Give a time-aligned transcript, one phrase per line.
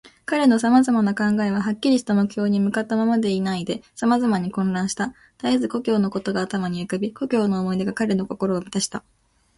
[0.25, 5.13] 彼のさまざまな考えは、はっきりした目標に向ったままでいないで、さまざまに混乱した。
[5.37, 9.03] たえず故郷のことが頭に浮かび、故郷の思い出が彼の心をみたした。